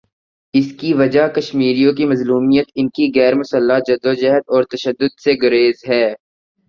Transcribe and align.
اس 0.53 0.71
کی 0.79 0.93
وجہ 0.93 1.27
کشمیریوں 1.27 1.93
کی 1.93 2.05
مظلومیت، 2.05 2.71
ان 2.75 2.89
کی 2.89 3.11
غیر 3.15 3.35
مسلح 3.35 3.79
جد 3.87 4.05
وجہد 4.05 4.43
اور 4.47 4.63
تشدد 4.63 5.19
سے 5.23 5.33
گریز 5.41 5.83
ہے۔ 5.89 6.05